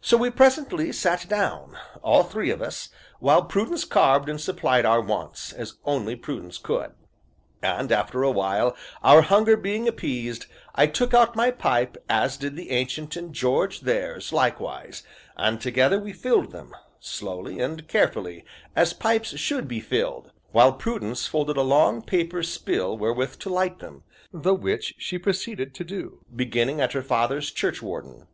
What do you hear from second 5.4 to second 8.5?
as only Prudence could. And after a